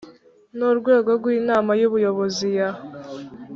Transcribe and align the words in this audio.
n 0.57 0.59
urwego 0.69 1.09
rw 1.17 1.25
inama 1.37 1.71
y 1.79 1.83
ubuyobozi 1.87 2.47
ya 2.57 2.69